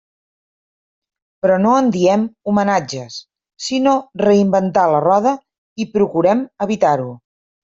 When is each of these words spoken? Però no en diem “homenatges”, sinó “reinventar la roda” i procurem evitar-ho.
Però 1.43 1.57
no 1.65 1.73
en 1.81 1.91
diem 1.97 2.23
“homenatges”, 2.53 3.19
sinó 3.67 3.93
“reinventar 4.25 4.87
la 4.95 5.03
roda” 5.05 5.35
i 5.85 5.89
procurem 5.95 6.43
evitar-ho. 6.69 7.09